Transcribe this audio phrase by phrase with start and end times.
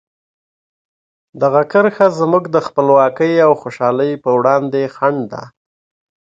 [1.41, 5.43] دغه کرښه زموږ د خپلواکۍ او خوشحالۍ په وړاندې خنډ ده.